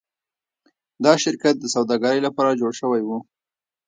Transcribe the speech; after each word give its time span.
دا 1.03 1.13
شرکت 1.23 1.55
د 1.59 1.65
سوداګرۍ 1.75 2.19
لپاره 2.27 2.57
جوړ 2.59 2.71
شوی 2.81 3.01
و. 3.07 3.09